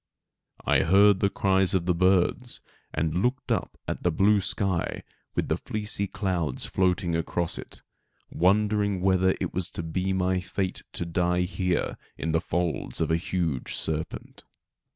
[0.65, 2.59] I heard the cries of the birds,
[2.91, 5.03] and looked up at the blue sky
[5.35, 7.83] with the fleecy clouds floating across it,
[8.31, 13.11] wondering whether it was to be my fate to die here in the folds of
[13.11, 14.43] a huge serpent.